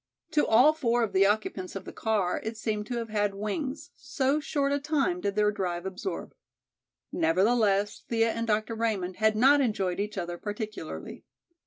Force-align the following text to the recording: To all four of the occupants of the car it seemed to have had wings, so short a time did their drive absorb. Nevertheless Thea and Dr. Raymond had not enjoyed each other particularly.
To 0.31 0.47
all 0.47 0.73
four 0.73 1.03
of 1.03 1.13
the 1.13 1.27
occupants 1.27 1.75
of 1.75 1.85
the 1.85 1.93
car 1.93 2.41
it 2.43 2.57
seemed 2.57 2.87
to 2.87 2.97
have 2.97 3.09
had 3.09 3.35
wings, 3.35 3.91
so 3.95 4.39
short 4.39 4.71
a 4.71 4.79
time 4.79 5.21
did 5.21 5.35
their 5.35 5.51
drive 5.51 5.85
absorb. 5.85 6.33
Nevertheless 7.11 8.01
Thea 8.09 8.31
and 8.31 8.47
Dr. 8.47 8.73
Raymond 8.73 9.17
had 9.17 9.35
not 9.35 9.61
enjoyed 9.61 9.99
each 9.99 10.17
other 10.17 10.39
particularly. 10.39 11.23